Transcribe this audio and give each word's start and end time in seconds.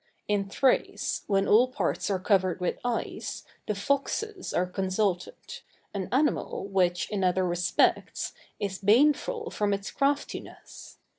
In 0.27 0.49
Thrace, 0.49 1.21
when 1.27 1.47
all 1.47 1.67
parts 1.67 2.09
are 2.09 2.17
covered 2.17 2.59
with 2.59 2.79
ice, 2.83 3.43
the 3.67 3.75
foxes 3.75 4.51
are 4.51 4.65
consulted, 4.65 5.59
an 5.93 6.09
animal 6.11 6.67
which, 6.67 7.07
in 7.11 7.23
other 7.23 7.45
respects, 7.47 8.33
is 8.59 8.79
baneful 8.79 9.51
from 9.51 9.75
its 9.75 9.91
craftiness. 9.91 10.97